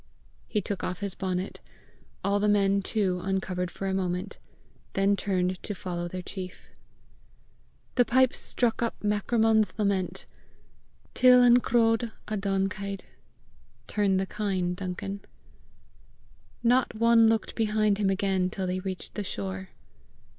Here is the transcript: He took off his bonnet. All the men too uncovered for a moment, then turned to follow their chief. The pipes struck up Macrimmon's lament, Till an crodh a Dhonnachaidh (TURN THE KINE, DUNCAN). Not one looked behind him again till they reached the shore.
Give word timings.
He 0.47 0.61
took 0.61 0.83
off 0.83 0.97
his 1.01 1.13
bonnet. 1.13 1.59
All 2.23 2.39
the 2.39 2.49
men 2.49 2.81
too 2.81 3.19
uncovered 3.23 3.69
for 3.69 3.85
a 3.85 3.93
moment, 3.93 4.39
then 4.93 5.15
turned 5.15 5.61
to 5.61 5.75
follow 5.75 6.07
their 6.07 6.23
chief. 6.23 6.69
The 7.93 8.03
pipes 8.05 8.39
struck 8.39 8.81
up 8.81 8.95
Macrimmon's 9.03 9.77
lament, 9.77 10.25
Till 11.13 11.43
an 11.43 11.59
crodh 11.59 12.11
a 12.27 12.35
Dhonnachaidh 12.35 13.01
(TURN 13.85 14.17
THE 14.17 14.25
KINE, 14.25 14.73
DUNCAN). 14.73 15.19
Not 16.63 16.95
one 16.95 17.27
looked 17.27 17.53
behind 17.53 17.99
him 17.99 18.09
again 18.09 18.49
till 18.49 18.65
they 18.65 18.79
reached 18.79 19.13
the 19.13 19.23
shore. 19.23 19.69